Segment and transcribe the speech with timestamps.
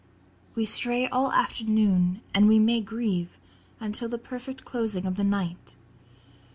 [0.55, 3.37] We stray all afternoon, and we may grieve
[3.79, 5.75] Until the perfect closing of the night.